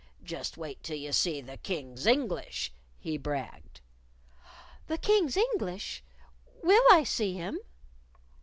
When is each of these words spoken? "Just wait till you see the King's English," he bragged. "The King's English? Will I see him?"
"Just 0.23 0.57
wait 0.57 0.81
till 0.81 0.97
you 0.97 1.11
see 1.11 1.41
the 1.41 1.57
King's 1.57 2.07
English," 2.07 2.73
he 2.97 3.19
bragged. 3.19 3.81
"The 4.87 4.97
King's 4.97 5.37
English? 5.37 6.03
Will 6.63 6.81
I 6.91 7.03
see 7.03 7.33
him?" 7.35 7.59